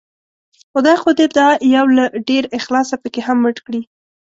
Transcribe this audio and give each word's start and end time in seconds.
خدای 0.71 0.97
خو 1.01 1.09
دې 1.17 1.27
دا 1.37 1.47
يو 1.75 1.85
له 1.97 2.05
ډېر 2.29 2.43
اخلاصه 2.59 2.95
پکې 3.03 3.19
هم 3.27 3.37
مړ 3.43 3.53
کړي 3.65 3.81